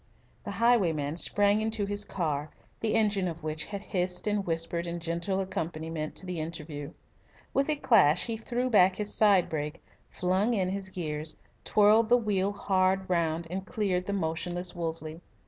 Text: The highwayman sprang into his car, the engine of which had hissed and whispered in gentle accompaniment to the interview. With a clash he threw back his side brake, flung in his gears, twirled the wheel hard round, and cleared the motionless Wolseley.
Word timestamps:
The 0.45 0.51
highwayman 0.57 1.15
sprang 1.17 1.61
into 1.61 1.85
his 1.85 2.03
car, 2.03 2.49
the 2.79 2.95
engine 2.95 3.27
of 3.27 3.43
which 3.43 3.65
had 3.65 3.83
hissed 3.83 4.25
and 4.25 4.43
whispered 4.47 4.87
in 4.87 4.99
gentle 4.99 5.39
accompaniment 5.39 6.15
to 6.15 6.25
the 6.25 6.39
interview. 6.39 6.93
With 7.53 7.69
a 7.69 7.75
clash 7.75 8.25
he 8.25 8.35
threw 8.35 8.67
back 8.67 8.95
his 8.95 9.13
side 9.13 9.47
brake, 9.47 9.79
flung 10.09 10.55
in 10.55 10.69
his 10.69 10.89
gears, 10.89 11.35
twirled 11.63 12.09
the 12.09 12.17
wheel 12.17 12.51
hard 12.51 13.07
round, 13.11 13.45
and 13.51 13.63
cleared 13.63 14.07
the 14.07 14.13
motionless 14.13 14.75
Wolseley. 14.75 15.21